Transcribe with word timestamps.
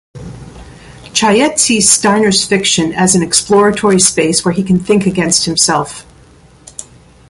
Cheyette 1.13 1.59
sees 1.59 1.91
Steiner's 1.91 2.43
fiction 2.43 2.91
as 2.91 3.13
an 3.13 3.21
exploratory 3.21 3.99
space 3.99 4.43
where 4.43 4.51
he 4.51 4.63
can 4.63 4.79
think 4.79 5.05
against 5.05 5.45
himself. 5.45 6.07